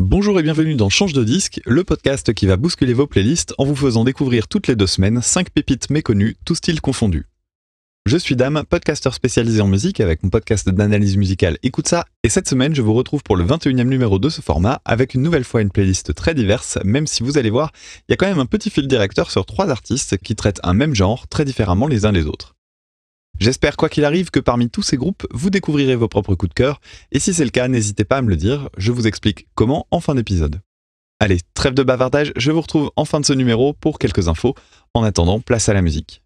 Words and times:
Bonjour 0.00 0.38
et 0.38 0.44
bienvenue 0.44 0.76
dans 0.76 0.90
Change 0.90 1.12
de 1.12 1.24
disque, 1.24 1.60
le 1.66 1.82
podcast 1.82 2.32
qui 2.32 2.46
va 2.46 2.56
bousculer 2.56 2.94
vos 2.94 3.08
playlists 3.08 3.52
en 3.58 3.64
vous 3.64 3.74
faisant 3.74 4.04
découvrir 4.04 4.46
toutes 4.46 4.68
les 4.68 4.76
deux 4.76 4.86
semaines 4.86 5.20
5 5.20 5.50
pépites 5.50 5.90
méconnues, 5.90 6.36
tous 6.44 6.54
styles 6.54 6.80
confondus. 6.80 7.26
Je 8.06 8.16
suis 8.16 8.36
Dame, 8.36 8.62
podcasteur 8.70 9.12
spécialisé 9.12 9.60
en 9.60 9.66
musique 9.66 9.98
avec 9.98 10.22
mon 10.22 10.30
podcast 10.30 10.68
d'analyse 10.68 11.16
musicale 11.16 11.58
Écoute 11.64 11.88
ça, 11.88 12.06
et 12.22 12.28
cette 12.28 12.48
semaine 12.48 12.76
je 12.76 12.80
vous 12.80 12.94
retrouve 12.94 13.24
pour 13.24 13.34
le 13.34 13.44
21e 13.44 13.88
numéro 13.88 14.20
de 14.20 14.28
ce 14.28 14.40
format 14.40 14.80
avec 14.84 15.14
une 15.14 15.22
nouvelle 15.22 15.42
fois 15.42 15.62
une 15.62 15.72
playlist 15.72 16.14
très 16.14 16.32
diverse, 16.32 16.78
même 16.84 17.08
si 17.08 17.24
vous 17.24 17.36
allez 17.36 17.50
voir, 17.50 17.72
il 18.08 18.12
y 18.12 18.14
a 18.14 18.16
quand 18.16 18.28
même 18.28 18.38
un 18.38 18.46
petit 18.46 18.70
fil 18.70 18.86
directeur 18.86 19.32
sur 19.32 19.46
trois 19.46 19.68
artistes 19.68 20.16
qui 20.18 20.36
traitent 20.36 20.60
un 20.62 20.74
même 20.74 20.94
genre 20.94 21.26
très 21.26 21.44
différemment 21.44 21.88
les 21.88 22.06
uns 22.06 22.12
des 22.12 22.26
autres. 22.26 22.54
J'espère 23.38 23.76
quoi 23.76 23.88
qu'il 23.88 24.04
arrive 24.04 24.30
que 24.30 24.40
parmi 24.40 24.68
tous 24.68 24.82
ces 24.82 24.96
groupes, 24.96 25.26
vous 25.32 25.50
découvrirez 25.50 25.94
vos 25.94 26.08
propres 26.08 26.34
coups 26.34 26.50
de 26.50 26.54
cœur, 26.54 26.80
et 27.12 27.20
si 27.20 27.32
c'est 27.32 27.44
le 27.44 27.50
cas, 27.50 27.68
n'hésitez 27.68 28.04
pas 28.04 28.16
à 28.16 28.22
me 28.22 28.30
le 28.30 28.36
dire, 28.36 28.68
je 28.76 28.90
vous 28.90 29.06
explique 29.06 29.46
comment 29.54 29.86
en 29.90 30.00
fin 30.00 30.14
d'épisode. 30.14 30.60
Allez, 31.20 31.38
trêve 31.54 31.74
de 31.74 31.82
bavardage, 31.82 32.32
je 32.36 32.50
vous 32.52 32.60
retrouve 32.60 32.90
en 32.96 33.04
fin 33.04 33.20
de 33.20 33.26
ce 33.26 33.32
numéro 33.32 33.72
pour 33.72 33.98
quelques 33.98 34.28
infos. 34.28 34.54
En 34.94 35.02
attendant, 35.02 35.40
place 35.40 35.68
à 35.68 35.74
la 35.74 35.82
musique. 35.82 36.22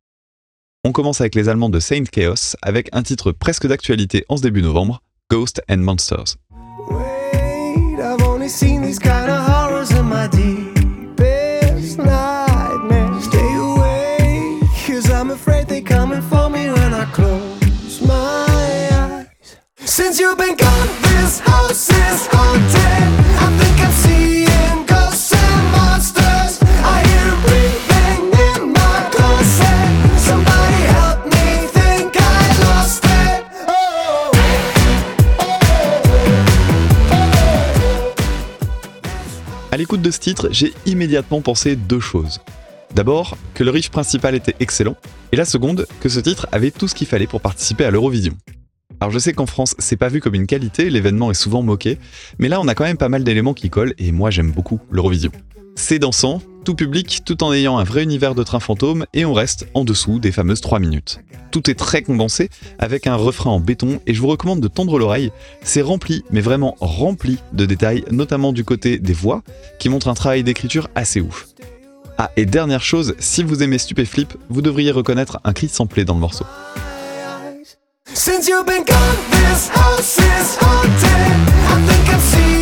On 0.85 0.93
commence 0.93 1.21
avec 1.21 1.35
les 1.35 1.49
Allemands 1.49 1.71
de 1.71 1.81
Saint 1.81 2.05
Chaos, 2.05 2.57
avec 2.61 2.89
un 2.93 3.03
titre 3.03 3.33
presque 3.33 3.67
d'actualité 3.67 4.25
en 4.29 4.37
ce 4.37 4.43
début 4.43 4.63
novembre, 4.63 5.03
Ghost 5.31 5.63
and 5.71 5.79
Monsters. 5.79 6.37
À 39.71 39.79
l'écoute 39.79 40.03
de 40.03 40.11
ce 40.11 40.19
titre, 40.19 40.49
j'ai 40.51 40.75
immédiatement 40.85 41.41
pensé 41.41 41.75
deux 41.75 42.01
choses. 42.01 42.41
D'abord, 42.95 43.39
que 43.55 43.65
le 43.65 43.71
riff 43.71 43.91
principal 43.91 44.35
était 44.35 44.57
excellent, 44.61 44.97
et 45.33 45.37
la 45.37 45.47
seconde, 45.47 45.87
que 46.01 46.11
ce 46.11 46.21
titre 46.21 46.49
avait 46.53 46.71
tout 46.71 46.87
ce 46.87 46.95
qu'il 46.95 47.07
fallait 47.07 47.27
pour 47.27 47.41
participer 47.41 47.87
à 47.87 47.91
l'Eurovision. 47.91 48.35
Alors 49.03 49.11
je 49.11 49.19
sais 49.19 49.33
qu'en 49.33 49.47
France, 49.47 49.75
c'est 49.81 49.97
pas 49.97 50.07
vu 50.07 50.21
comme 50.21 50.37
une 50.37 50.47
qualité, 50.47 50.89
l'événement 50.89 51.33
est 51.33 51.35
souvent 51.35 51.61
moqué, 51.61 51.99
mais 52.39 52.49
là 52.49 52.61
on 52.61 52.69
a 52.69 52.77
quand 52.77 52.85
même 52.85 52.97
pas 52.97 53.09
mal 53.09 53.25
d'éléments 53.25 53.53
qui 53.53 53.69
collent 53.69 53.95
et 53.99 54.13
moi 54.13 54.31
j'aime 54.31 54.53
beaucoup 54.53 54.79
l'Eurovision. 54.93 55.33
C'est 55.75 55.99
dansant, 55.99 56.41
tout 56.65 56.77
public, 56.77 57.23
tout 57.25 57.43
en 57.43 57.53
ayant 57.53 57.79
un 57.79 57.83
vrai 57.83 58.05
univers 58.05 58.37
de 58.37 58.45
train 58.45 58.61
fantôme 58.61 59.05
et 59.13 59.25
on 59.25 59.33
reste 59.33 59.67
en 59.75 59.85
dessous 59.85 60.21
des 60.21 60.31
fameuses 60.31 60.61
3 60.61 60.79
minutes. 60.79 61.19
Tout 61.51 61.69
est 61.69 61.75
très 61.75 62.03
condensé 62.03 62.49
avec 62.79 63.09
un 63.09 63.17
refrain 63.17 63.51
en 63.51 63.59
béton 63.59 63.99
et 64.07 64.15
je 64.15 64.21
vous 64.21 64.29
recommande 64.29 64.61
de 64.61 64.69
tendre 64.69 65.01
l'oreille. 65.01 65.33
C'est 65.65 65.83
rempli, 65.83 66.23
mais 66.31 66.41
vraiment 66.41 66.77
rempli 66.79 67.41
de 67.53 67.67
détails, 67.67 68.05
notamment 68.13 68.53
du 68.53 68.63
côté 68.63 69.01
des 69.01 69.15
voix, 69.15 69.43
qui 69.81 69.89
montrent 69.89 70.07
un 70.07 70.15
travail 70.15 70.45
d'écriture 70.45 70.89
assez 70.95 71.21
ouf. 71.21 71.49
Ah, 72.19 72.31
et 72.37 72.47
dernière 72.47 72.85
chose, 72.85 73.17
si 73.19 73.43
vous 73.43 73.65
aimez 73.65 73.79
Stupéflip, 73.79 74.35
vous 74.49 74.63
devriez 74.63 74.93
reconnaître 74.93 75.41
un 75.43 75.53
cri 75.53 75.67
samplé 75.67 76.05
dans 76.05 76.15
le 76.15 76.21
morceau. 76.21 76.45
Since 78.15 78.47
you've 78.47 78.67
been 78.67 78.85
gone, 78.85 79.17
this 79.31 79.69
house 79.69 80.19
is 80.19 80.57
haunted. 80.61 81.33
I 81.71 81.87
think 81.87 82.15
I'm 82.15 82.21
seeing 82.21 82.62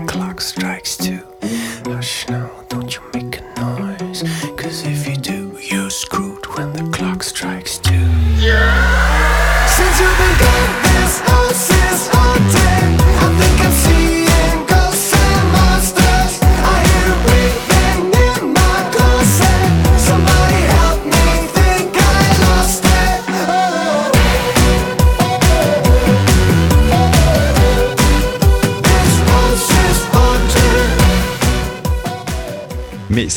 the 0.00 0.12
clock 0.12 0.40
strikes 0.40 0.96
two. 0.96 1.24
Hush 1.84 2.28
now, 2.28 2.50
don't 2.68 2.94
you 2.94 3.02
make 3.14 3.38
a 3.38 3.42
noise. 3.60 4.22
Cause 4.56 4.84
if 4.86 4.97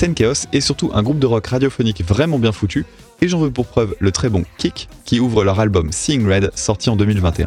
Sen 0.01 0.15
Chaos 0.15 0.47
est 0.51 0.61
surtout 0.61 0.89
un 0.95 1.03
groupe 1.03 1.19
de 1.19 1.27
rock 1.27 1.45
radiophonique 1.45 2.03
vraiment 2.03 2.39
bien 2.39 2.51
foutu, 2.51 2.87
et 3.21 3.27
j'en 3.27 3.37
veux 3.37 3.51
pour 3.51 3.67
preuve 3.67 3.93
le 3.99 4.11
très 4.11 4.29
bon 4.29 4.43
Kick, 4.57 4.89
qui 5.05 5.19
ouvre 5.19 5.43
leur 5.43 5.59
album 5.59 5.91
Seeing 5.91 6.27
Red, 6.27 6.49
sorti 6.55 6.89
en 6.89 6.95
2021. 6.95 7.45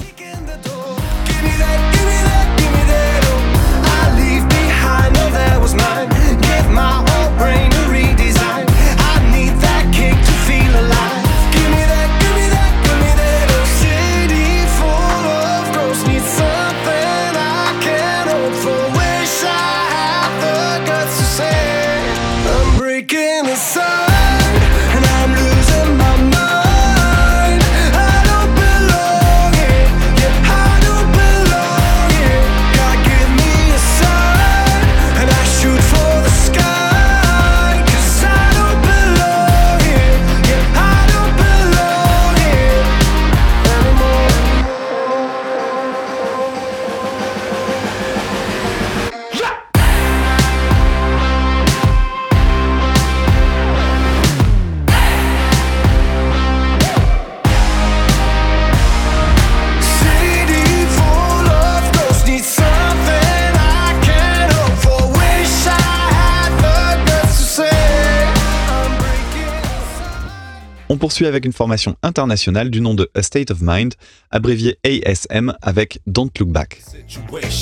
Poursuit 71.05 71.27
avec 71.27 71.45
une 71.45 71.53
formation 71.53 71.97
internationale 72.03 72.71
du 72.71 72.81
nom 72.81 72.95
de 72.95 73.11
A 73.15 73.21
State 73.21 73.51
of 73.51 73.59
Mind, 73.61 73.93
abrévié 74.31 74.79
ASM 74.87 75.53
avec 75.61 76.01
Don't 76.07 76.31
Look 76.41 76.49
Back. 76.49 76.81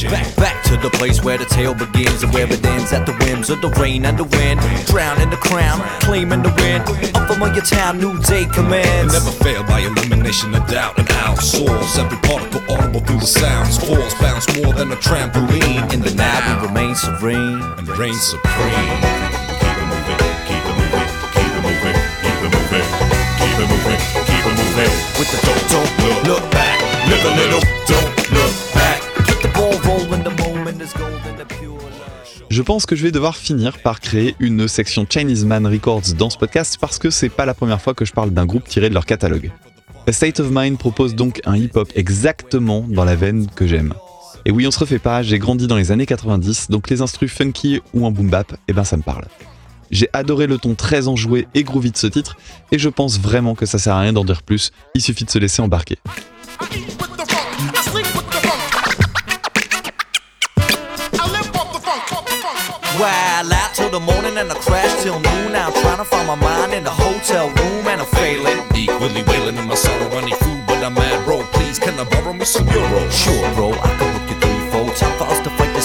Back, 0.09 0.37
back 0.37 0.63
to 0.63 0.77
the 0.77 0.97
place 0.97 1.25
where 1.25 1.39
the 1.39 1.45
tale 1.47 1.75
begins 1.75 2.23
and 2.23 2.33
where 2.33 2.47
it 2.47 2.65
ends 2.65 2.93
at 2.93 3.05
the 3.05 3.13
whims 3.25 3.51
of 3.51 3.61
the 3.61 3.69
rain 3.81 4.05
and 4.05 4.17
the 4.17 4.23
wind. 4.39 4.61
Drown 4.87 5.21
in 5.21 5.29
the 5.29 5.37
crown, 5.37 5.83
claiming 5.99 6.45
the 6.45 6.55
win. 6.63 6.83
Unfamiliar 7.17 7.63
town, 7.63 7.99
new 7.99 8.17
day 8.23 8.47
commends. 8.55 9.13
Never 9.13 9.33
fail 9.43 9.65
by 9.65 9.81
elimination 9.81 10.55
of 10.55 10.65
doubt 10.69 10.97
and 11.01 11.09
outsource 11.27 11.99
every 11.99 12.19
particle 12.19 12.63
audible 12.71 13.01
through 13.01 13.19
the 13.19 13.27
sounds. 13.27 13.77
Force 13.77 14.15
bounce 14.21 14.47
more 14.63 14.73
than 14.73 14.93
a 14.93 14.97
trampoline 15.03 15.93
In 15.93 16.01
the 16.01 16.15
now, 16.15 16.61
we 16.63 16.69
remain 16.69 16.95
serene. 16.95 17.61
and 17.77 17.89
reign 17.99 18.15
supreme. 18.15 19.32
Je 32.49 32.61
pense 32.61 32.87
que 32.87 32.97
je 32.97 33.03
vais 33.03 33.13
devoir 33.13 33.37
finir 33.37 33.79
par 33.79 34.01
créer 34.01 34.35
une 34.39 34.69
section 34.69 35.07
Chinese 35.09 35.45
Man 35.45 35.67
Records 35.67 36.15
dans 36.19 36.29
ce 36.29 36.37
podcast 36.37 36.77
parce 36.81 36.99
que 36.99 37.11
c'est 37.11 37.29
pas 37.29 37.47
la 37.47 37.55
première 37.55 37.81
fois 37.81 37.95
que 37.95 38.05
je 38.05 38.13
parle 38.13 38.31
d'un 38.31 38.47
groupe 38.47 38.69
tiré 38.69 38.89
de 38.89 38.95
leur 38.95 39.07
catalogue. 39.07 39.51
A 40.07 40.13
State 40.13 40.41
of 40.41 40.49
Mind 40.51 40.79
propose 40.79 41.15
donc 41.15 41.41
un 41.45 41.57
hip-hop 41.57 41.89
exactement 41.95 42.85
dans 42.89 43.05
la 43.05 43.17
veine 43.17 43.47
que 43.55 43.67
j'aime. 43.67 43.95
Et 44.45 44.51
oui, 44.51 44.67
on 44.67 44.71
se 44.71 44.79
refait 44.79 44.99
pas, 44.99 45.23
j'ai 45.23 45.39
grandi 45.39 45.67
dans 45.67 45.77
les 45.77 45.93
années 45.93 46.07
90, 46.07 46.69
donc 46.69 46.91
les 46.91 47.01
instrus 47.01 47.33
funky 47.33 47.81
ou 47.95 48.05
en 48.05 48.11
boom 48.11 48.29
bap, 48.29 48.55
eh 48.67 48.73
ben 48.73 48.85
ça 48.85 48.97
me 48.97 49.03
parle. 49.03 49.25
J'ai 49.93 50.09
adoré 50.15 50.47
le 50.47 50.57
ton 50.57 50.75
très 50.75 51.07
enjoué 51.07 51.47
et 51.55 51.63
groovy 51.65 51.91
de 51.91 51.99
ce 51.99 52.07
titre, 52.07 52.37
et 52.73 52.79
je 52.79 52.89
pense 52.89 53.21
vraiment 53.21 53.55
que 53.55 53.67
ça 53.67 53.79
sert 53.79 53.95
à 53.95 54.01
rien 54.01 54.15
d'en 54.15 54.25
dire 54.25 54.43
plus, 54.43 54.73
il 54.95 55.03
suffit 55.03 55.27
de 55.27 55.31
se 55.31 55.39
laisser 55.39 55.61
embarquer. 55.61 55.99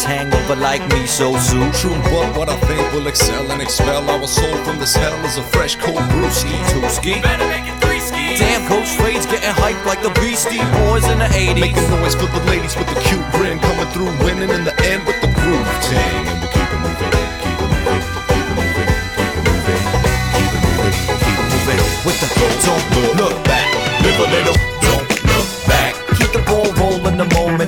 Hangover 0.08 0.56
like 0.56 0.82
me, 0.94 1.06
so 1.06 1.36
soon. 1.38 1.72
True, 1.74 2.00
but 2.08 2.32
what 2.38 2.48
I 2.50 2.58
think 2.68 2.82
will 2.94 3.08
excel 3.08 3.52
and 3.52 3.62
expel 3.62 4.10
our 4.10 4.28
soul 4.28 4.56
from 4.64 4.80
this 4.80 4.96
hell 4.96 5.20
is 5.26 5.38
a 5.38 5.44
fresh 5.44 5.76
cold 5.76 6.04
brew 6.10 6.28
brewski. 6.28 6.56
Two 6.72 6.88
ski. 6.90 7.22
Damn, 8.38 8.68
Coach 8.68 8.88
Fade's 9.02 9.26
getting 9.26 9.50
hyped 9.50 9.84
like 9.86 10.02
the 10.02 10.14
Beastie 10.22 10.64
Boys 10.80 11.06
in 11.10 11.20
the 11.20 11.26
80s. 11.26 11.60
Making 11.60 11.90
noise 11.90 12.16
for 12.16 12.28
the 12.28 12.44
ladies 12.46 12.76
with 12.78 12.88
the 12.88 13.00
cute 13.02 13.26
grin, 13.34 13.60
coming 13.60 13.90
through, 13.92 14.14
winning 14.24 14.50
in 14.50 14.64
the 14.64 14.76
end 14.86 15.06
with 15.06 15.20
the 15.22 15.28
groove 15.28 15.72
ting. 15.82 16.24
And 16.30 16.40
we 16.42 16.48
keep 16.54 16.70
it 16.70 16.80
moving, 16.86 17.12
keep 17.42 17.58
it 17.58 17.70
moving, 17.74 18.08
keep 18.30 18.46
it 18.48 18.56
moving, 18.56 18.90
keep 19.18 19.34
it 19.34 19.44
moving, 19.44 19.74
keep 20.38 20.52
it 20.54 20.64
moving, 20.64 20.94
keep 21.18 21.34
it 21.34 21.52
moving. 21.58 21.98
with 22.06 22.20
the 22.22 22.30
don't 22.64 23.18
look 23.18 23.36
back. 23.44 23.68
Live 24.06 24.20
a 24.22 24.28
little, 24.30 24.77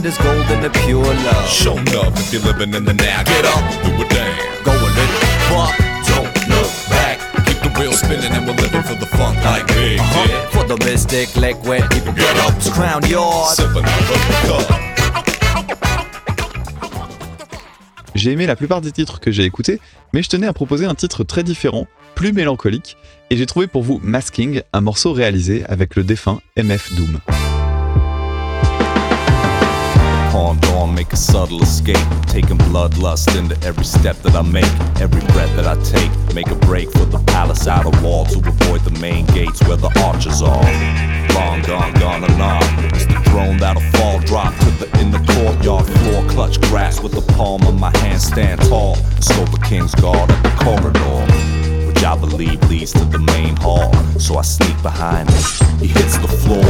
is 0.10 0.18
golden 0.18 0.64
and 0.66 0.74
pure 0.86 1.14
love. 1.28 1.48
Show 1.48 1.76
love 1.96 2.14
if 2.18 2.34
you're 2.34 2.42
living 2.42 2.74
in 2.74 2.84
the 2.84 2.94
now. 2.94 3.24
Get 3.24 3.46
up, 3.46 3.64
do 3.84 3.92
it 4.04 4.10
down. 4.10 4.36
Go 4.64 4.72
a 4.72 4.90
little 4.98 5.22
fuck, 5.50 5.74
Don't 6.10 6.34
look 6.54 6.72
back. 6.90 7.18
Keep 7.46 7.60
the 7.66 7.72
wheel 7.78 7.94
spinning 7.94 8.32
and 8.38 8.44
we're 8.48 8.60
living 8.66 8.84
for 8.90 8.96
the 8.96 9.06
funk 9.18 9.38
like 9.46 9.68
me. 9.76 10.00
uh-huh. 10.00 10.28
Yeah. 10.30 10.50
For 10.54 10.64
the 10.66 10.78
mystic, 10.86 11.36
leg 11.36 11.56
wet, 11.68 11.84
keep 11.92 12.06
it 12.08 12.16
Get 12.16 12.38
up. 12.46 12.58
to 12.64 12.72
crown 12.72 13.02
yours. 13.08 13.56
Sipping 13.56 13.86
out 13.86 14.10
of 14.16 14.22
the 14.30 14.38
cup. 14.48 14.76
J'ai 18.16 18.32
aimé 18.32 18.48
la 18.48 18.56
plupart 18.56 18.82
des 18.82 18.92
titres 18.92 19.20
que 19.20 19.32
j'ai 19.32 19.44
écoutés, 19.46 19.80
mais 20.14 20.24
je 20.24 20.30
tenais 20.30 20.48
à 20.48 20.54
proposer 20.54 20.86
un 20.86 20.96
titre 20.96 21.24
très 21.24 21.44
différent, 21.44 21.88
plus 22.16 22.34
mélancolique, 22.34 22.98
et 23.30 23.38
j'ai 23.38 23.46
trouvé 23.46 23.68
pour 23.68 23.84
vous 23.84 24.00
Masking, 24.04 24.62
un 24.74 24.82
morceau 24.82 25.14
réalisé 25.14 25.64
avec 25.70 25.96
le 25.96 26.04
défunt 26.04 26.40
MF 26.58 26.94
Doom. 26.96 27.20
Pawn 30.50 30.60
dawn, 30.62 30.96
make 30.96 31.14
a 31.14 31.16
subtle 31.16 31.62
escape. 31.62 32.10
Taking 32.26 32.58
bloodlust 32.58 33.38
into 33.38 33.56
every 33.68 33.84
step 33.84 34.16
that 34.24 34.34
I 34.34 34.42
make, 34.42 34.66
every 35.00 35.22
breath 35.32 35.56
that 35.56 35.68
I 35.68 35.76
take. 35.84 36.10
Make 36.34 36.48
a 36.48 36.56
break 36.56 36.92
for 36.92 37.06
the 37.06 37.20
palace 37.20 37.68
outer 37.68 37.92
wall 38.02 38.26
to 38.26 38.40
avoid 38.40 38.82
the 38.82 39.00
main 39.00 39.28
gates 39.28 39.62
where 39.68 39.78
the 39.78 39.92
archers 40.04 40.42
are. 40.42 40.66
Long 41.36 41.62
gone, 41.62 41.94
gone 42.00 42.24
and 42.24 42.42
on. 42.42 42.64
It's 42.86 43.06
the 43.06 43.22
throne 43.30 43.58
that'll 43.58 43.84
fall, 43.92 44.22
drop 44.22 44.56
to 44.62 44.72
the 44.82 44.90
in 45.00 45.12
the 45.12 45.20
courtyard 45.34 45.86
floor. 45.86 46.28
Clutch 46.32 46.60
grass 46.62 47.00
with 47.00 47.12
the 47.12 47.34
palm 47.34 47.62
of 47.68 47.80
my 47.80 47.96
hand, 48.00 48.20
stand 48.20 48.60
tall. 48.62 48.96
Scope 49.22 49.54
a 49.54 49.60
king's 49.60 49.94
guard 49.94 50.32
at 50.32 50.42
the 50.42 50.50
corridor 50.66 51.60
which 51.86 52.04
I 52.04 52.16
believe 52.18 52.60
leads 52.70 52.94
to 52.94 53.06
the 53.06 53.20
main 53.20 53.56
hall. 53.58 53.94
So 54.18 54.38
I 54.38 54.42
sneak 54.42 54.82
behind 54.82 55.30
him. 55.30 55.78
He 55.78 55.88
hits 55.88 56.18
the 56.18 56.28
floor, 56.28 56.66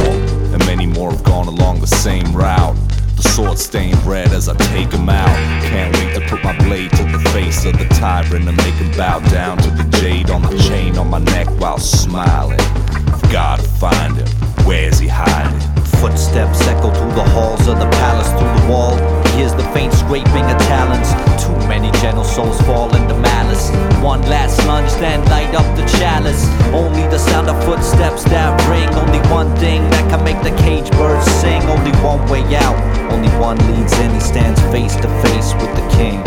and 0.52 0.58
many 0.66 0.84
more 0.84 1.12
have 1.12 1.22
gone 1.24 1.46
along 1.46 1.80
the 1.80 1.86
same 1.86 2.30
route. 2.34 2.76
The 3.20 3.28
sword 3.28 3.58
stained 3.58 4.02
red 4.06 4.32
as 4.32 4.48
I 4.48 4.56
take 4.72 4.92
him 4.92 5.10
out. 5.10 5.28
Can't 5.68 5.94
wait 5.94 6.14
to 6.14 6.26
put 6.26 6.42
my 6.42 6.56
blade 6.56 6.90
to 6.92 7.04
the 7.04 7.18
face 7.34 7.66
of 7.66 7.76
the 7.76 7.84
tyrant 7.84 8.48
and 8.48 8.56
make 8.56 8.74
him 8.74 8.90
bow 8.96 9.18
down 9.28 9.58
to 9.58 9.70
the 9.70 9.84
jade 9.98 10.30
on 10.30 10.40
the 10.40 10.56
chain 10.56 10.96
on 10.96 11.10
my 11.10 11.18
neck 11.18 11.46
while 11.60 11.78
smiling. 11.78 12.56
Gotta 13.30 13.62
find 13.62 14.16
him. 14.16 14.26
Where's 14.64 14.98
he 14.98 15.08
hiding? 15.08 15.69
Footsteps 16.00 16.62
echo 16.62 16.90
through 16.94 17.12
the 17.12 17.28
halls 17.36 17.68
of 17.68 17.78
the 17.78 17.84
palace, 18.00 18.30
through 18.30 18.48
the 18.60 18.72
wall. 18.72 18.96
Here's 19.36 19.52
the 19.52 19.64
faint 19.74 19.92
scraping 19.92 20.44
of 20.48 20.56
talons. 20.64 21.12
Too 21.44 21.52
many 21.68 21.90
gentle 22.00 22.24
souls 22.24 22.58
fall 22.62 22.88
into 22.96 23.14
malice. 23.18 23.68
One 24.02 24.22
last 24.22 24.64
lunge, 24.66 24.90
then 24.94 25.22
light 25.26 25.54
up 25.54 25.68
the 25.76 25.84
chalice. 25.98 26.48
Only 26.72 27.02
the 27.08 27.18
sound 27.18 27.50
of 27.50 27.62
footsteps 27.64 28.24
that 28.24 28.56
ring. 28.70 28.88
Only 28.94 29.20
one 29.28 29.54
thing 29.56 29.82
that 29.90 30.08
can 30.08 30.24
make 30.24 30.40
the 30.42 30.56
cage 30.62 30.90
birds 30.92 31.30
sing. 31.32 31.62
Only 31.64 31.92
one 32.00 32.26
way 32.30 32.56
out. 32.56 32.80
Only 33.12 33.28
one 33.38 33.58
leads 33.68 33.92
in. 33.98 34.10
He 34.10 34.20
stands 34.20 34.58
face 34.72 34.96
to 34.96 35.08
face 35.20 35.52
with 35.60 35.74
the 35.76 35.86
king. 35.96 36.24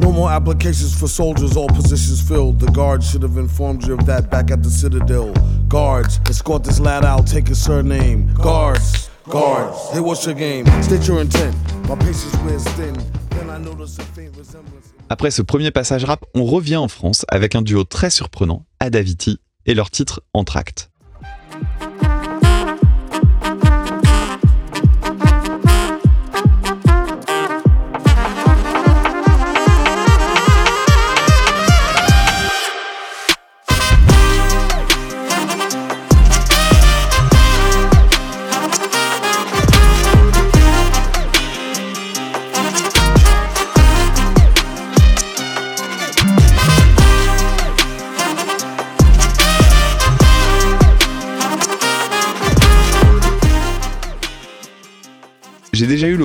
No 0.00 0.10
more 0.10 0.30
applications 0.30 0.98
for 0.98 1.06
soldiers, 1.06 1.56
all 1.56 1.68
positions 1.68 2.20
filled. 2.20 2.58
The 2.58 2.72
guards 2.72 3.08
should 3.08 3.22
have 3.22 3.38
informed 3.38 3.86
you 3.86 3.94
of 3.94 4.04
that 4.06 4.30
back 4.30 4.50
at 4.50 4.64
the 4.64 4.70
Citadel. 4.70 5.32
Guards, 5.68 6.20
escort 6.28 6.64
this 6.64 6.78
lad 6.78 7.04
out, 7.04 7.26
take 7.26 7.48
his 7.48 7.62
surname. 7.62 8.28
Guards, 8.34 9.10
guards, 9.28 9.90
hey, 9.92 10.00
what's 10.00 10.24
your 10.24 10.34
game? 10.34 10.66
State 10.82 11.06
your 11.06 11.20
intent. 11.20 11.54
My 11.88 11.96
patience 11.96 12.36
wears 12.44 12.64
thin. 12.76 12.94
Then 13.30 13.50
I 13.50 13.58
notice 13.58 13.98
a 13.98 14.02
faint 14.02 14.36
resemblance. 14.36 14.92
Après 15.08 15.30
ce 15.30 15.42
premier 15.42 15.70
passage 15.70 16.04
rap, 16.04 16.24
on 16.34 16.44
revient 16.44 16.76
en 16.76 16.88
France 16.88 17.24
avec 17.28 17.54
un 17.54 17.62
duo 17.62 17.84
très 17.84 18.10
surprenant, 18.10 18.64
Adaviti, 18.80 19.38
et 19.66 19.74
leur 19.74 19.90
titre 19.90 20.22
Entracte. 20.32 20.90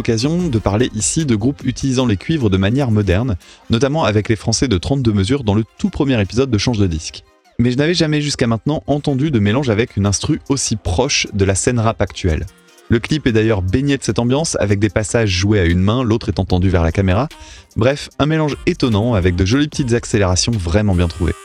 De 0.09 0.57
parler 0.57 0.89
ici 0.95 1.27
de 1.27 1.35
groupes 1.35 1.63
utilisant 1.63 2.07
les 2.07 2.17
cuivres 2.17 2.49
de 2.49 2.57
manière 2.57 2.89
moderne, 2.89 3.35
notamment 3.69 4.05
avec 4.05 4.27
les 4.27 4.35
Français 4.35 4.67
de 4.67 4.75
32 4.79 5.13
mesures 5.13 5.43
dans 5.43 5.53
le 5.53 5.63
tout 5.77 5.91
premier 5.91 6.19
épisode 6.19 6.49
de 6.49 6.57
Change 6.57 6.79
de 6.79 6.87
disque. 6.87 7.23
Mais 7.59 7.69
je 7.69 7.77
n'avais 7.77 7.93
jamais 7.93 8.19
jusqu'à 8.19 8.47
maintenant 8.47 8.81
entendu 8.87 9.29
de 9.29 9.37
mélange 9.37 9.69
avec 9.69 9.97
une 9.97 10.07
instru 10.07 10.39
aussi 10.49 10.77
proche 10.77 11.27
de 11.33 11.45
la 11.45 11.53
scène 11.53 11.77
rap 11.77 12.01
actuelle. 12.01 12.47
Le 12.89 12.97
clip 12.97 13.27
est 13.27 13.31
d'ailleurs 13.31 13.61
baigné 13.61 13.97
de 13.97 14.03
cette 14.03 14.17
ambiance, 14.17 14.57
avec 14.59 14.79
des 14.79 14.89
passages 14.89 15.29
joués 15.29 15.59
à 15.59 15.65
une 15.65 15.79
main, 15.79 16.03
l'autre 16.03 16.29
étant 16.29 16.45
tendu 16.45 16.69
vers 16.69 16.81
la 16.81 16.91
caméra. 16.91 17.27
Bref, 17.75 18.09
un 18.17 18.25
mélange 18.25 18.57
étonnant 18.65 19.13
avec 19.13 19.35
de 19.35 19.45
jolies 19.45 19.67
petites 19.67 19.93
accélérations 19.93 20.53
vraiment 20.53 20.95
bien 20.95 21.07
trouvées. 21.07 21.35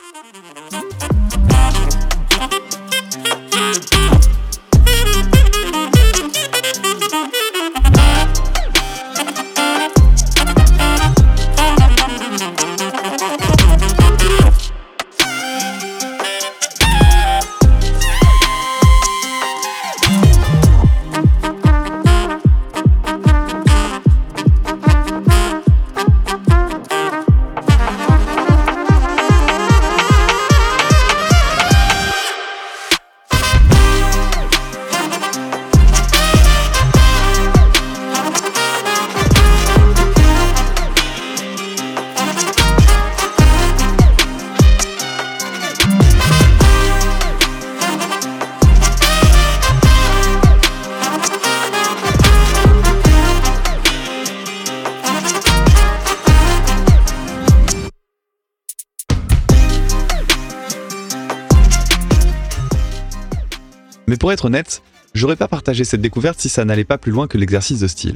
Mais 64.15 64.17
pour 64.17 64.31
être 64.31 64.45
honnête, 64.45 64.81
j'aurais 65.13 65.35
pas 65.35 65.49
partagé 65.49 65.83
cette 65.83 65.99
découverte 65.99 66.39
si 66.39 66.47
ça 66.47 66.63
n'allait 66.63 66.85
pas 66.85 66.97
plus 66.97 67.11
loin 67.11 67.27
que 67.27 67.37
l'exercice 67.37 67.81
de 67.81 67.87
style. 67.87 68.15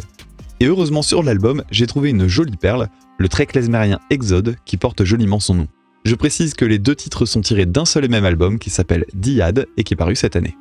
Et 0.61 0.65
heureusement 0.65 1.01
sur 1.01 1.23
l'album, 1.23 1.61
j'ai 1.71 1.87
trouvé 1.87 2.09
une 2.09 2.25
jolie 2.25 2.55
perle, 2.55 2.87
le 3.17 3.27
trek 3.27 3.47
klezmerien 3.47 3.99
Exode, 4.09 4.55
qui 4.63 4.77
porte 4.77 5.03
joliment 5.03 5.41
son 5.41 5.55
nom. 5.55 5.67
Je 6.05 6.15
précise 6.15 6.53
que 6.53 6.63
les 6.63 6.79
deux 6.79 6.95
titres 6.95 7.25
sont 7.25 7.41
tirés 7.41 7.65
d'un 7.65 7.83
seul 7.83 8.05
et 8.05 8.07
même 8.07 8.23
album 8.23 8.59
qui 8.59 8.69
s'appelle 8.69 9.03
Diad 9.13 9.67
et 9.75 9.83
qui 9.83 9.93
est 9.93 9.97
paru 9.97 10.15
cette 10.15 10.37
année. 10.37 10.55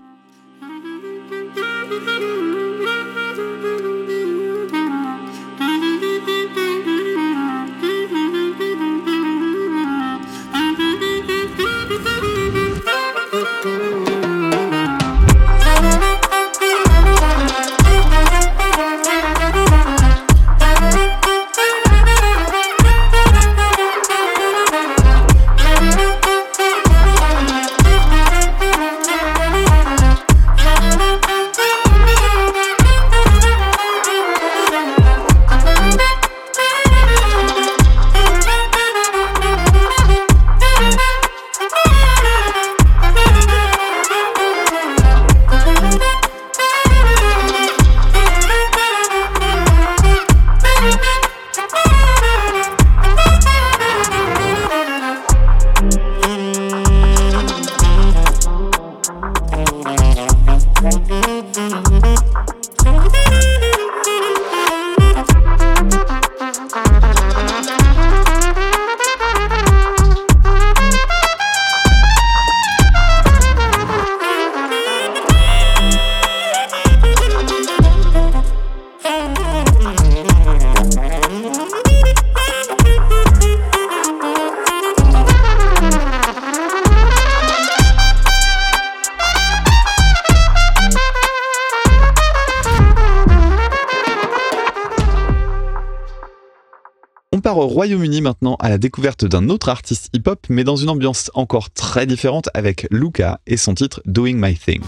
Royaume-Uni 97.78 98.22
maintenant 98.22 98.56
à 98.58 98.70
la 98.70 98.76
découverte 98.76 99.24
d'un 99.24 99.48
autre 99.50 99.68
artiste 99.68 100.10
hip-hop, 100.12 100.46
mais 100.48 100.64
dans 100.64 100.74
une 100.74 100.90
ambiance 100.90 101.30
encore 101.34 101.70
très 101.70 102.06
différente 102.06 102.48
avec 102.52 102.88
Luca 102.90 103.38
et 103.46 103.56
son 103.56 103.72
titre 103.72 104.02
Doing 104.04 104.34
My 104.34 104.56
Thing. 104.56 104.82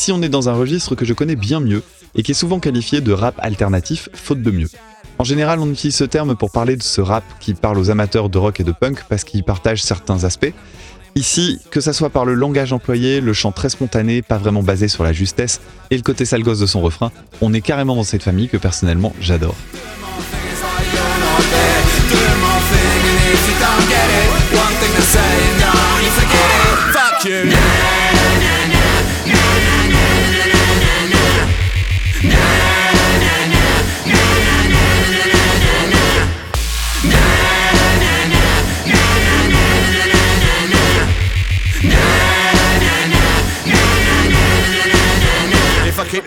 Ici, 0.00 0.12
on 0.12 0.22
est 0.22 0.30
dans 0.30 0.48
un 0.48 0.54
registre 0.54 0.94
que 0.94 1.04
je 1.04 1.12
connais 1.12 1.36
bien 1.36 1.60
mieux 1.60 1.82
et 2.14 2.22
qui 2.22 2.30
est 2.30 2.34
souvent 2.34 2.58
qualifié 2.58 3.02
de 3.02 3.12
rap 3.12 3.34
alternatif, 3.36 4.08
faute 4.14 4.40
de 4.40 4.50
mieux. 4.50 4.70
En 5.18 5.24
général, 5.24 5.58
on 5.58 5.70
utilise 5.70 5.94
ce 5.94 6.04
terme 6.04 6.36
pour 6.36 6.50
parler 6.52 6.76
de 6.76 6.82
ce 6.82 7.02
rap 7.02 7.22
qui 7.38 7.52
parle 7.52 7.76
aux 7.76 7.90
amateurs 7.90 8.30
de 8.30 8.38
rock 8.38 8.60
et 8.60 8.64
de 8.64 8.72
punk 8.72 9.04
parce 9.10 9.24
qu'il 9.24 9.44
partage 9.44 9.82
certains 9.82 10.24
aspects. 10.24 10.54
Ici, 11.16 11.60
que 11.70 11.82
ça 11.82 11.92
soit 11.92 12.08
par 12.08 12.24
le 12.24 12.32
langage 12.32 12.72
employé, 12.72 13.20
le 13.20 13.34
chant 13.34 13.52
très 13.52 13.68
spontané, 13.68 14.22
pas 14.22 14.38
vraiment 14.38 14.62
basé 14.62 14.88
sur 14.88 15.04
la 15.04 15.12
justesse, 15.12 15.60
et 15.90 15.98
le 15.98 16.02
côté 16.02 16.24
sale 16.24 16.44
gosse 16.44 16.60
de 16.60 16.66
son 16.66 16.80
refrain, 16.80 17.12
on 17.42 17.52
est 17.52 17.60
carrément 17.60 17.94
dans 17.94 18.02
cette 18.02 18.22
famille 18.22 18.48
que 18.48 18.56
personnellement 18.56 19.12
j'adore. 19.20 19.54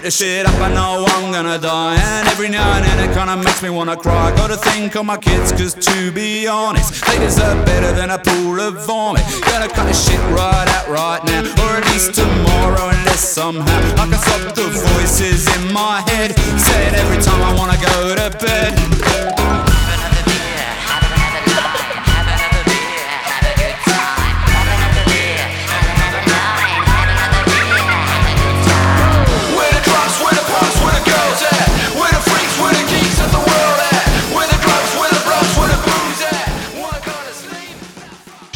This 0.03 0.17
shit 0.17 0.45
up, 0.45 0.59
I 0.59 0.73
know 0.73 1.05
I'm 1.07 1.31
gonna 1.31 1.57
die. 1.57 1.95
And 1.95 2.27
every 2.27 2.49
now 2.49 2.75
and 2.75 2.83
then 2.85 3.09
it 3.09 3.15
kinda 3.15 3.37
makes 3.37 3.63
me 3.63 3.69
wanna 3.69 3.95
cry. 3.95 4.35
Gotta 4.35 4.57
think 4.57 4.95
of 4.95 5.05
my 5.05 5.17
kids, 5.17 5.51
cause 5.53 5.73
to 5.73 6.11
be 6.11 6.45
honest, 6.45 7.05
they 7.05 7.17
deserve 7.19 7.65
better 7.65 7.93
than 7.93 8.09
a 8.09 8.17
pool 8.17 8.59
of 8.59 8.85
vomit. 8.85 9.23
Gonna 9.45 9.69
cut 9.69 9.87
this 9.87 10.05
shit 10.05 10.19
right 10.31 10.67
out 10.75 10.89
right 10.89 11.23
now, 11.23 11.41
or 11.63 11.77
at 11.77 11.85
least 11.91 12.15
tomorrow, 12.15 12.89
unless 12.89 13.21
somehow 13.21 13.79
I 14.01 14.05
can 14.09 14.19
stop 14.19 14.53
the 14.55 14.67
voices 14.91 15.47
in 15.55 15.71
my 15.71 16.01
head 16.09 16.37
saying 16.59 16.95
every 16.95 17.21
time 17.23 17.41
I 17.41 17.53
wanna 17.53 17.77
go 17.77 18.15
to 18.15 18.37
bed. 18.45 18.92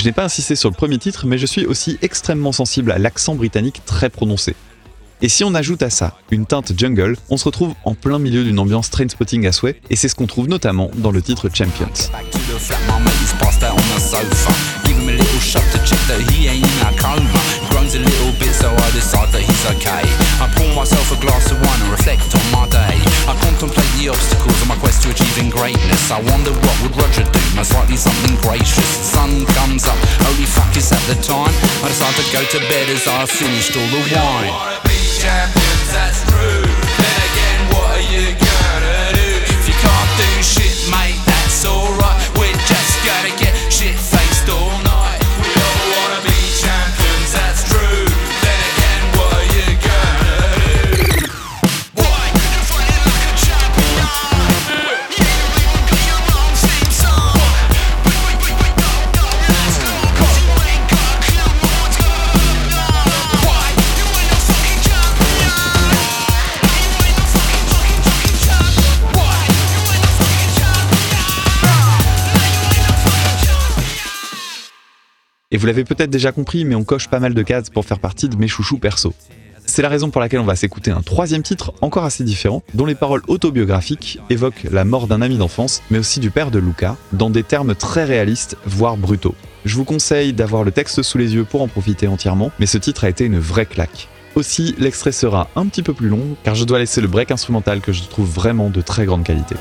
N'ai 0.08 0.14
pas 0.14 0.24
insisté 0.24 0.56
sur 0.56 0.70
le 0.70 0.76
premier 0.76 0.98
titre, 0.98 1.28
mais 1.28 1.38
je 1.38 1.46
suis 1.46 1.66
aussi 1.66 1.98
extrêmement 2.02 2.54
sensible 2.54 2.92
à 2.92 2.98
l'accent 2.98 3.36
britannique 3.36 3.82
très 3.86 4.10
prononcé. 4.10 4.56
Et 5.22 5.30
si 5.30 5.44
on 5.44 5.54
ajoute 5.54 5.84
à 5.84 5.90
ça 5.90 6.16
une 6.32 6.46
teinte 6.46 6.72
jungle, 6.80 7.18
on 7.30 7.38
se 7.38 7.44
retrouve 7.44 7.74
en 7.84 7.94
plein 7.94 8.18
milieu 8.18 8.44
d'une 8.44 8.60
ambiance 8.60 8.90
trainspotting 8.90 9.46
à 9.48 9.52
souhait, 9.52 9.82
et 9.90 9.96
c'est 9.96 10.08
ce 10.08 10.16
qu'on 10.16 10.28
trouve 10.28 10.48
notamment 10.48 10.90
dans 10.96 11.12
le 11.12 11.22
titre 11.22 11.50
Champions. 11.54 11.90
On 17.88 17.96
a 17.96 18.04
little 18.04 18.36
bit, 18.36 18.52
so 18.52 18.68
I 18.68 18.88
decide 18.92 19.32
that 19.32 19.48
he's 19.48 19.64
okay. 19.80 20.04
I 20.44 20.52
pour 20.60 20.68
myself 20.76 21.08
a 21.16 21.20
glass 21.24 21.48
of 21.56 21.64
wine 21.64 21.80
and 21.80 21.88
reflect 21.88 22.28
on 22.36 22.44
my 22.52 22.68
day. 22.68 23.00
I 23.24 23.32
contemplate 23.40 23.88
the 23.96 24.12
obstacles 24.12 24.60
of 24.60 24.68
my 24.68 24.76
quest 24.76 25.08
to 25.08 25.16
achieving 25.16 25.48
greatness. 25.48 26.12
I 26.12 26.20
wonder 26.20 26.52
what 26.52 26.76
would 26.84 26.92
Roger 27.00 27.24
do, 27.24 27.40
most 27.56 27.72
likely 27.72 27.96
something 27.96 28.36
gracious. 28.44 28.76
The 28.76 29.08
sun 29.16 29.32
comes 29.56 29.88
up, 29.88 29.96
holy 30.20 30.44
fuck, 30.44 30.76
is 30.76 30.92
that 30.92 31.00
the 31.08 31.16
time? 31.24 31.56
I 31.80 31.88
decide 31.88 32.12
to 32.20 32.28
go 32.36 32.44
to 32.44 32.60
bed 32.68 32.92
as 32.92 33.08
I 33.08 33.24
have 33.24 33.32
finished 33.32 33.72
all 33.80 33.88
the 33.88 34.04
wine. 34.12 34.52
Wanna 34.52 34.84
be 34.84 35.00
champions, 35.24 35.88
that's 35.96 36.28
true. 36.28 36.68
Then 36.68 37.18
again, 37.24 37.60
what 37.72 37.88
are 37.88 38.08
you 38.12 38.47
l'avez 75.78 75.86
peut-être 75.96 76.10
déjà 76.10 76.32
compris, 76.32 76.66
mais 76.66 76.76
on 76.76 76.84
coche 76.84 77.08
pas 77.08 77.20
mal 77.20 77.36
de 77.36 77.44
cases 77.44 77.70
pour 77.70 77.86
faire 77.86 78.00
partie 78.00 78.30
de 78.30 78.36
mes 78.36 78.48
chouchous 78.48 78.80
perso. 78.80 79.14
C'est 79.66 79.82
la 79.82 79.90
raison 79.90 80.10
pour 80.10 80.22
laquelle 80.22 80.40
on 80.40 80.46
va 80.46 80.56
s'écouter 80.56 80.92
un 80.92 81.02
troisième 81.02 81.44
titre 81.44 81.74
encore 81.82 82.06
assez 82.06 82.24
différent, 82.24 82.64
dont 82.74 82.86
les 82.86 82.96
paroles 82.96 83.22
autobiographiques 83.28 84.20
évoquent 84.30 84.66
la 84.72 84.86
mort 84.86 85.08
d'un 85.08 85.22
ami 85.22 85.38
d'enfance, 85.38 85.84
mais 85.92 86.00
aussi 86.00 86.20
du 86.20 86.32
père 86.32 86.50
de 86.50 86.58
Luca, 86.58 86.96
dans 87.12 87.30
des 87.30 87.44
termes 87.44 87.76
très 87.76 88.06
réalistes, 88.06 88.58
voire 88.66 88.98
brutaux. 88.98 89.36
Je 89.66 89.76
vous 89.76 89.84
conseille 89.84 90.34
d'avoir 90.34 90.64
le 90.64 90.72
texte 90.72 91.04
sous 91.04 91.20
les 91.20 91.36
yeux 91.36 91.44
pour 91.44 91.62
en 91.62 91.68
profiter 91.68 92.08
entièrement, 92.08 92.52
mais 92.60 92.66
ce 92.66 92.80
titre 92.80 93.04
a 93.04 93.10
été 93.10 93.26
une 93.26 93.38
vraie 93.38 93.66
claque. 93.68 94.08
Aussi, 94.34 94.74
l'extrait 94.80 95.12
sera 95.12 95.50
un 95.56 95.68
petit 95.68 95.84
peu 95.84 95.94
plus 95.94 96.10
long, 96.10 96.24
car 96.44 96.56
je 96.56 96.64
dois 96.64 96.80
laisser 96.80 97.02
le 97.02 97.08
break 97.08 97.30
instrumental 97.30 97.82
que 97.82 97.92
je 97.92 98.04
trouve 98.04 98.30
vraiment 98.30 98.70
de 98.70 98.82
très 98.82 99.06
grande 99.06 99.24
qualité. 99.24 99.56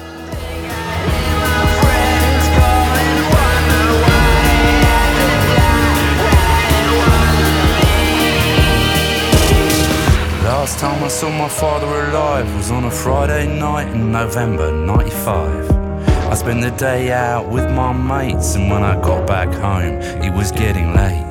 Last 10.67 10.81
time 10.81 11.05
I 11.05 11.07
saw 11.07 11.31
my 11.31 11.49
father 11.49 11.87
alive 11.87 12.53
was 12.57 12.73
on 12.73 12.87
a 12.87 12.91
Friday 12.91 13.47
night 13.57 13.87
in 13.87 14.11
November 14.11 14.73
95. 14.73 15.71
I 16.29 16.35
spent 16.35 16.61
the 16.61 16.73
day 16.73 17.13
out 17.13 17.49
with 17.49 17.71
my 17.71 17.93
mates, 17.93 18.57
and 18.57 18.69
when 18.69 18.83
I 18.83 19.01
got 19.01 19.29
back 19.29 19.47
home, 19.55 20.03
it 20.25 20.35
was 20.35 20.51
getting 20.51 20.93
late. 20.93 21.25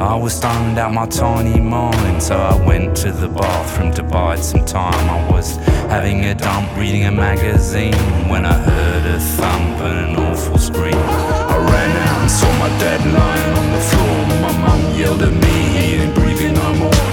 I 0.00 0.16
was 0.16 0.34
stoned 0.34 0.76
out 0.76 0.92
my 0.92 1.06
tiny 1.06 1.60
mind, 1.60 2.20
so 2.20 2.36
I 2.36 2.56
went 2.66 2.96
to 2.96 3.12
the 3.12 3.28
bathroom 3.28 3.92
to 3.92 4.02
bide 4.02 4.40
some 4.40 4.64
time. 4.64 5.08
I 5.08 5.30
was 5.30 5.54
having 5.94 6.24
a 6.24 6.34
dump 6.34 6.76
reading 6.76 7.04
a 7.04 7.12
magazine 7.12 7.94
when 8.28 8.44
I 8.44 8.54
heard 8.54 9.06
a 9.06 9.20
thump 9.20 9.78
and 9.86 9.98
an 10.10 10.16
awful 10.16 10.58
scream. 10.58 10.96
I 10.96 11.58
ran 11.58 11.96
out 12.08 12.22
and 12.22 12.30
saw 12.32 12.50
my 12.58 12.70
dad 12.80 13.06
lying 13.06 13.52
on 13.56 13.66
the 13.70 13.82
floor. 13.88 14.40
My 14.42 14.52
mum 14.66 14.98
yelled 14.98 15.22
at 15.22 15.32
me, 15.32 16.15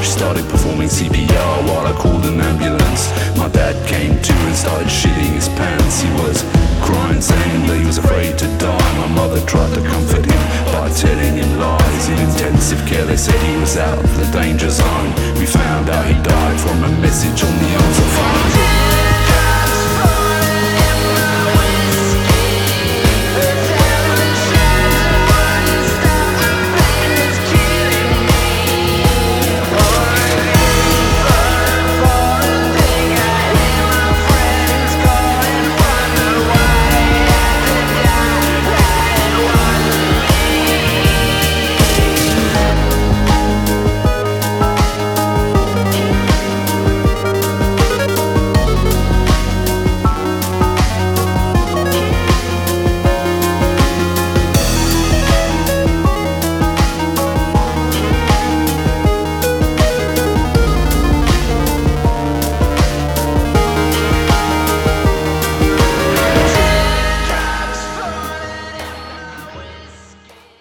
She 0.03 0.12
started 0.12 0.43
performing 0.50 0.89
CPR 0.89 1.63
while 1.63 1.88
I 1.88 1.93
called 1.95 2.25
an 2.25 2.41
ambulance. 2.41 3.07
My 3.39 3.48
dad 3.48 3.72
came 3.88 4.22
to 4.22 4.33
and 4.33 4.55
started 4.55 4.91
shitting 4.91 5.31
his 5.31 5.48
pants. 5.55 6.01
He 6.01 6.12
was 6.19 6.43
crying, 6.83 7.22
saying 7.22 7.67
that 7.67 7.79
he 7.79 7.88
was 7.88 7.98
afraid 7.98 8.38
to 8.39 8.48
die. 8.60 8.91
My 9.00 9.07
mother 9.15 9.39
tried 9.48 9.72
to 9.74 9.81
comfort 9.88 10.27
him 10.27 10.43
by 10.75 10.91
telling 10.91 11.39
him 11.39 11.57
lies. 11.57 12.10
In 12.12 12.19
intensive 12.19 12.83
care, 12.86 13.05
they 13.05 13.15
said 13.15 13.39
he 13.48 13.55
was 13.55 13.77
out 13.77 13.98
of 13.98 14.12
the 14.19 14.27
danger 14.36 14.69
zone. 14.69 15.12
We 15.39 15.45
found 15.48 15.88
out 15.88 16.05
he 16.05 16.19
died 16.19 16.60
from 16.60 16.83
a 16.83 16.91
message 17.00 17.39
on 17.39 17.52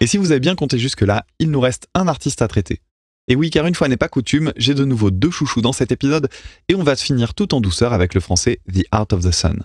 Et 0.03 0.07
si 0.07 0.17
vous 0.17 0.31
avez 0.31 0.41
bien 0.41 0.55
compté 0.55 0.77
jusque-là, 0.77 1.25
il 1.39 1.49
nous 1.49 1.61
reste 1.61 1.87
un 1.93 2.09
artiste 2.09 2.41
à 2.41 2.49
traiter. 2.49 2.81
Et 3.29 3.37
oui, 3.37 3.49
car 3.49 3.65
une 3.67 3.73
fois 3.73 3.87
n'est 3.87 3.95
pas 3.95 4.09
coutume, 4.09 4.51
j'ai 4.57 4.73
de 4.73 4.83
nouveau 4.83 5.11
deux 5.11 5.31
chouchous 5.31 5.61
dans 5.61 5.71
cet 5.71 5.93
épisode, 5.93 6.27
et 6.67 6.75
on 6.75 6.83
va 6.83 6.97
se 6.97 7.05
finir 7.05 7.33
tout 7.33 7.55
en 7.55 7.61
douceur 7.61 7.93
avec 7.93 8.13
le 8.13 8.19
français 8.19 8.59
The 8.69 8.83
Art 8.91 9.07
of 9.13 9.23
the 9.23 9.31
Sun. 9.31 9.63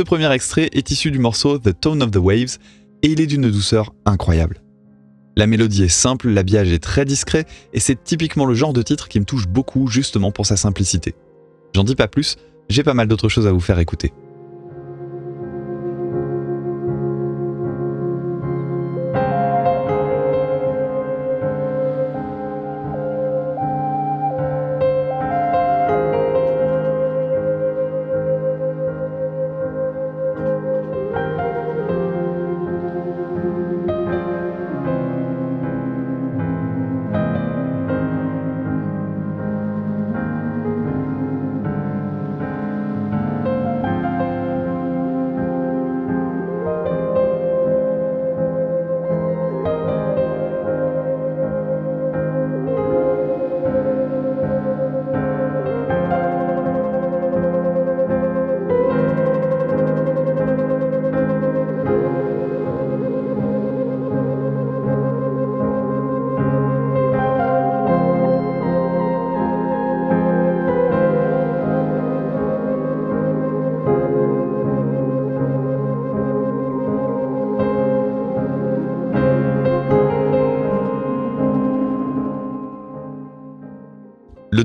Ce 0.00 0.02
premier 0.02 0.32
extrait 0.32 0.70
est 0.72 0.90
issu 0.90 1.10
du 1.10 1.18
morceau 1.18 1.58
The 1.58 1.78
Tone 1.78 2.02
of 2.02 2.10
the 2.10 2.16
Waves 2.16 2.56
et 3.02 3.08
il 3.08 3.20
est 3.20 3.26
d'une 3.26 3.50
douceur 3.50 3.92
incroyable. 4.06 4.62
La 5.36 5.46
mélodie 5.46 5.82
est 5.82 5.88
simple, 5.90 6.30
l'habillage 6.30 6.72
est 6.72 6.78
très 6.78 7.04
discret 7.04 7.44
et 7.74 7.80
c'est 7.80 8.02
typiquement 8.02 8.46
le 8.46 8.54
genre 8.54 8.72
de 8.72 8.80
titre 8.80 9.08
qui 9.08 9.20
me 9.20 9.26
touche 9.26 9.46
beaucoup 9.46 9.88
justement 9.88 10.32
pour 10.32 10.46
sa 10.46 10.56
simplicité. 10.56 11.14
J'en 11.74 11.84
dis 11.84 11.96
pas 11.96 12.08
plus, 12.08 12.38
j'ai 12.70 12.82
pas 12.82 12.94
mal 12.94 13.08
d'autres 13.08 13.28
choses 13.28 13.46
à 13.46 13.52
vous 13.52 13.60
faire 13.60 13.78
écouter. 13.78 14.14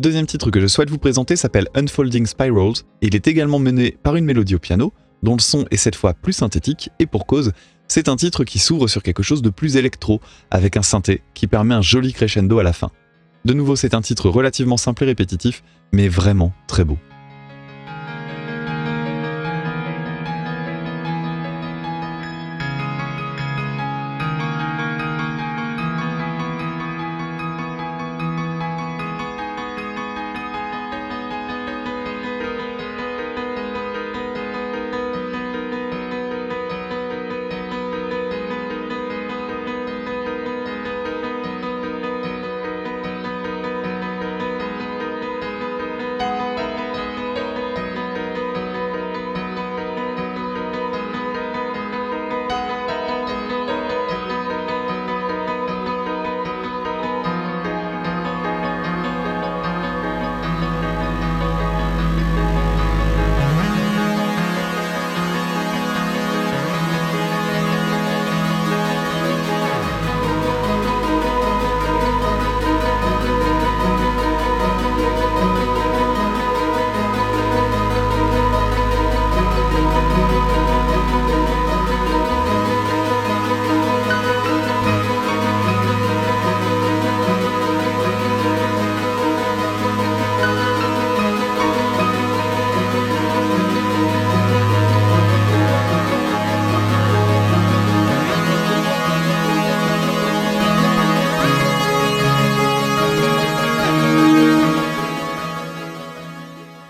Deuxième 0.06 0.28
titre 0.28 0.52
que 0.52 0.62
je 0.62 0.68
souhaite 0.68 0.92
vous 0.92 1.00
présenter 1.00 1.36
s'appelle 1.36 1.68
Unfolding 1.74 2.28
Spirals 2.28 2.84
il 3.02 3.16
est 3.16 3.28
également 3.28 3.58
mené 3.58 3.98
par 4.04 4.16
une 4.16 4.26
mélodie 4.26 4.54
au 4.54 4.60
piano, 4.60 4.94
dont 5.24 5.34
le 5.34 5.42
son 5.42 5.66
est 5.72 5.78
cette 5.78 5.96
fois 5.96 6.14
plus 6.14 6.34
synthétique 6.34 6.92
et 7.00 7.08
pour 7.08 7.26
cause, 7.26 7.54
c'est 7.88 8.08
un 8.08 8.16
titre 8.16 8.44
qui 8.44 8.60
s'ouvre 8.60 8.88
sur 8.88 9.02
quelque 9.02 9.24
chose 9.24 9.42
de 9.42 9.50
plus 9.50 9.78
électro, 9.78 10.22
avec 10.52 10.78
un 10.78 10.84
synthé 10.84 11.24
qui 11.34 11.48
permet 11.48 11.74
un 11.74 11.82
joli 11.82 12.14
crescendo 12.14 12.60
à 12.60 12.64
la 12.64 12.72
fin. 12.72 12.92
De 13.46 13.54
nouveau, 13.54 13.76
c'est 13.76 13.96
un 13.96 14.02
titre 14.02 14.30
relativement 14.30 14.78
simple 14.78 15.06
et 15.06 15.08
répétitif, 15.08 15.64
mais 15.92 16.08
vraiment 16.08 16.54
très 16.68 16.84
beau. 16.84 17.00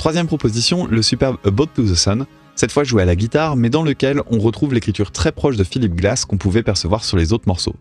Troisième 0.06 0.28
proposition, 0.28 0.86
le 0.86 1.02
superbe 1.02 1.38
About 1.46 1.70
to 1.74 1.82
the 1.82 1.96
Sun, 1.96 2.28
cette 2.56 2.72
fois 2.72 2.84
joué 2.84 3.02
à 3.02 3.06
la 3.06 3.16
guitare, 3.16 3.56
mais 3.56 3.72
dans 3.72 3.82
lequel 3.82 4.22
on 4.30 4.38
retrouve 4.38 4.72
l'écriture 4.72 5.12
très 5.12 5.32
proche 5.32 5.58
de 5.58 5.64
Philip 5.64 5.96
Glass 5.96 6.26
qu'on 6.26 6.38
pouvait 6.38 6.62
percevoir 6.62 7.04
sur 7.04 7.18
les 7.18 7.34
autres 7.34 7.48
morceaux. 7.48 7.76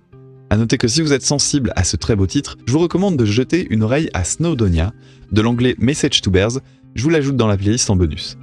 A 0.49 0.57
noter 0.57 0.79
que 0.79 0.89
si 0.89 1.03
vous 1.03 1.13
êtes 1.13 1.21
sensible 1.21 1.75
à 1.77 1.85
ce 1.85 1.99
très 1.99 2.17
beau 2.17 2.27
titre, 2.27 2.57
je 2.65 2.73
vous 2.73 2.79
recommande 2.79 3.19
de 3.19 3.27
jeter 3.27 3.67
une 3.69 3.83
oreille 3.83 4.09
à 4.15 4.25
Snowdonia, 4.25 4.95
de 5.33 5.43
l'anglais 5.43 5.75
Message 5.79 6.23
to 6.23 6.31
Bears, 6.31 6.61
je 6.95 7.03
vous 7.03 7.11
l'ajoute 7.11 7.37
dans 7.37 7.47
la 7.47 7.59
playlist 7.59 7.91
en 7.91 7.97
bonus. 7.97 8.39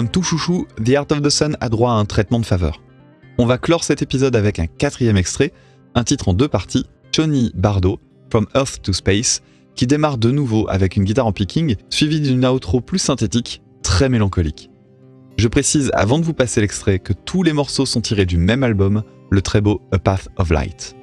Comme 0.00 0.08
tout 0.08 0.22
chouchou, 0.22 0.66
The 0.82 0.94
Art 0.94 1.08
of 1.10 1.20
the 1.20 1.28
Sun 1.28 1.58
a 1.60 1.68
droit 1.68 1.90
à 1.90 1.96
un 1.96 2.06
traitement 2.06 2.40
de 2.40 2.46
faveur. 2.46 2.80
On 3.36 3.44
va 3.44 3.58
clore 3.58 3.84
cet 3.84 4.00
épisode 4.00 4.34
avec 4.34 4.58
un 4.58 4.66
quatrième 4.66 5.18
extrait, 5.18 5.52
un 5.94 6.04
titre 6.04 6.28
en 6.30 6.32
deux 6.32 6.48
parties, 6.48 6.86
Johnny 7.12 7.52
Bardo, 7.54 8.00
From 8.30 8.46
Earth 8.54 8.80
to 8.80 8.94
Space, 8.94 9.42
qui 9.74 9.86
démarre 9.86 10.16
de 10.16 10.30
nouveau 10.30 10.64
avec 10.70 10.96
une 10.96 11.04
guitare 11.04 11.26
en 11.26 11.32
picking, 11.32 11.76
suivie 11.90 12.22
d'une 12.22 12.46
outro 12.46 12.80
plus 12.80 12.98
synthétique, 12.98 13.60
très 13.82 14.08
mélancolique. 14.08 14.70
Je 15.36 15.48
précise 15.48 15.90
avant 15.92 16.18
de 16.18 16.24
vous 16.24 16.32
passer 16.32 16.62
l'extrait 16.62 16.98
que 16.98 17.12
tous 17.12 17.42
les 17.42 17.52
morceaux 17.52 17.84
sont 17.84 18.00
tirés 18.00 18.24
du 18.24 18.38
même 18.38 18.62
album, 18.62 19.02
le 19.28 19.42
très 19.42 19.60
beau 19.60 19.82
A 19.92 19.98
Path 19.98 20.28
of 20.38 20.48
Light. 20.48 20.96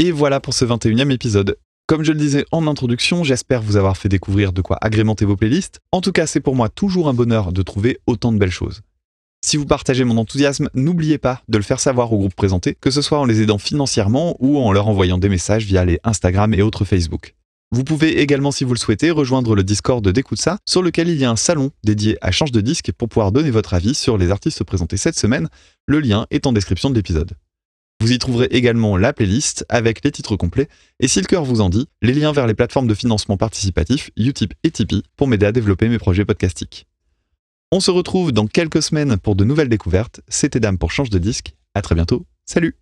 Et 0.00 0.12
voilà 0.12 0.38
pour 0.38 0.54
ce 0.54 0.64
21e 0.64 1.10
épisode. 1.10 1.58
Comme 1.88 2.04
je 2.04 2.12
le 2.12 2.18
disais 2.18 2.44
en 2.52 2.68
introduction, 2.68 3.24
j'espère 3.24 3.62
vous 3.62 3.76
avoir 3.76 3.96
fait 3.96 4.08
découvrir 4.08 4.52
de 4.52 4.62
quoi 4.62 4.78
agrémenter 4.80 5.24
vos 5.24 5.34
playlists. 5.34 5.80
En 5.90 6.00
tout 6.00 6.12
cas, 6.12 6.28
c'est 6.28 6.38
pour 6.38 6.54
moi 6.54 6.68
toujours 6.68 7.08
un 7.08 7.14
bonheur 7.14 7.52
de 7.52 7.62
trouver 7.62 7.98
autant 8.06 8.30
de 8.30 8.38
belles 8.38 8.52
choses. 8.52 8.82
Si 9.44 9.56
vous 9.56 9.66
partagez 9.66 10.04
mon 10.04 10.16
enthousiasme, 10.16 10.70
n'oubliez 10.72 11.18
pas 11.18 11.42
de 11.48 11.58
le 11.58 11.64
faire 11.64 11.80
savoir 11.80 12.12
au 12.12 12.18
groupe 12.18 12.36
présenté, 12.36 12.76
que 12.80 12.92
ce 12.92 13.02
soit 13.02 13.18
en 13.18 13.24
les 13.24 13.42
aidant 13.42 13.58
financièrement 13.58 14.36
ou 14.38 14.58
en 14.58 14.70
leur 14.70 14.86
envoyant 14.86 15.18
des 15.18 15.28
messages 15.28 15.64
via 15.64 15.84
les 15.84 15.98
Instagram 16.04 16.54
et 16.54 16.62
autres 16.62 16.84
Facebook. 16.84 17.34
Vous 17.72 17.82
pouvez 17.82 18.20
également, 18.20 18.52
si 18.52 18.62
vous 18.62 18.74
le 18.74 18.78
souhaitez, 18.78 19.10
rejoindre 19.10 19.56
le 19.56 19.64
Discord 19.64 20.06
d'Écoute 20.06 20.40
ça, 20.40 20.58
sur 20.64 20.80
lequel 20.80 21.08
il 21.08 21.18
y 21.18 21.24
a 21.24 21.30
un 21.30 21.36
salon 21.36 21.72
dédié 21.82 22.18
à 22.20 22.30
Change 22.30 22.52
de 22.52 22.60
disque 22.60 22.92
pour 22.92 23.08
pouvoir 23.08 23.32
donner 23.32 23.50
votre 23.50 23.74
avis 23.74 23.94
sur 23.94 24.16
les 24.16 24.30
artistes 24.30 24.62
présentés 24.62 24.96
cette 24.96 25.18
semaine. 25.18 25.48
Le 25.86 25.98
lien 25.98 26.28
est 26.30 26.46
en 26.46 26.52
description 26.52 26.88
de 26.88 26.94
l'épisode. 26.94 27.34
Vous 28.00 28.12
y 28.12 28.18
trouverez 28.18 28.46
également 28.50 28.96
la 28.96 29.12
playlist 29.12 29.66
avec 29.68 30.04
les 30.04 30.12
titres 30.12 30.36
complets 30.36 30.68
et 31.00 31.08
si 31.08 31.20
le 31.20 31.26
cœur 31.26 31.44
vous 31.44 31.60
en 31.60 31.68
dit, 31.68 31.88
les 32.00 32.14
liens 32.14 32.32
vers 32.32 32.46
les 32.46 32.54
plateformes 32.54 32.86
de 32.86 32.94
financement 32.94 33.36
participatif 33.36 34.10
Utip 34.16 34.54
et 34.62 34.70
Tipeee 34.70 35.02
pour 35.16 35.26
m'aider 35.26 35.46
à 35.46 35.52
développer 35.52 35.88
mes 35.88 35.98
projets 35.98 36.24
podcastiques. 36.24 36.86
On 37.72 37.80
se 37.80 37.90
retrouve 37.90 38.32
dans 38.32 38.46
quelques 38.46 38.82
semaines 38.82 39.18
pour 39.18 39.34
de 39.34 39.44
nouvelles 39.44 39.68
découvertes. 39.68 40.20
C'était 40.28 40.60
Dame 40.60 40.78
pour 40.78 40.92
Change 40.92 41.10
de 41.10 41.18
disque. 41.18 41.54
À 41.74 41.82
très 41.82 41.94
bientôt. 41.94 42.24
Salut 42.46 42.76